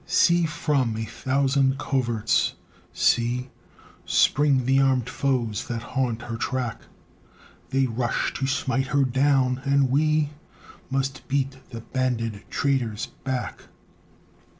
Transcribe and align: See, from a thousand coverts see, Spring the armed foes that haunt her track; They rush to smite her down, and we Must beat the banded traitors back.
See, 0.07 0.47
from 0.47 0.97
a 0.97 1.05
thousand 1.05 1.77
coverts 1.77 2.55
see, 2.91 3.51
Spring 4.03 4.65
the 4.65 4.79
armed 4.81 5.07
foes 5.07 5.67
that 5.67 5.83
haunt 5.93 6.23
her 6.23 6.37
track; 6.37 6.81
They 7.69 7.85
rush 7.85 8.33
to 8.33 8.47
smite 8.47 8.87
her 8.87 9.03
down, 9.05 9.61
and 9.63 9.91
we 9.91 10.31
Must 10.89 11.27
beat 11.27 11.57
the 11.69 11.81
banded 11.81 12.43
traitors 12.49 13.09
back. 13.23 13.65